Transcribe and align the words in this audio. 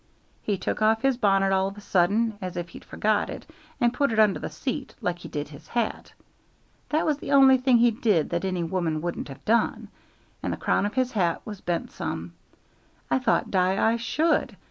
He 0.41 0.57
took 0.57 0.81
off 0.81 1.03
his 1.03 1.15
bonnet 1.17 1.51
all 1.51 1.67
of 1.67 1.77
a 1.77 1.81
sudden, 1.81 2.35
as 2.41 2.57
if 2.57 2.69
he'd 2.69 2.83
forgot 2.83 3.29
it, 3.29 3.45
and 3.79 3.93
put 3.93 4.11
it 4.11 4.17
under 4.17 4.39
the 4.39 4.49
seat, 4.49 4.95
like 4.99 5.19
he 5.19 5.27
did 5.27 5.49
his 5.49 5.67
hat 5.67 6.11
that 6.89 7.05
was 7.05 7.19
the 7.19 7.31
only 7.31 7.59
thing 7.59 7.77
he 7.77 7.91
did 7.91 8.31
that 8.31 8.43
any 8.43 8.63
woman 8.63 9.01
wouldn't 9.01 9.27
have 9.27 9.45
done 9.45 9.89
and 10.41 10.51
the 10.51 10.57
crown 10.57 10.87
of 10.87 10.95
his 10.95 11.11
cap 11.11 11.43
was 11.45 11.61
bent 11.61 11.91
some. 11.91 12.33
I 13.11 13.19
thought 13.19 13.51
die 13.51 13.89
I 13.91 13.95
should. 13.97 14.57